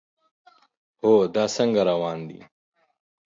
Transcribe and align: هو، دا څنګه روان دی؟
هو، 1.01 1.13
دا 1.35 1.45
څنګه 1.55 1.81
روان 1.91 2.19
دی؟ 2.29 2.39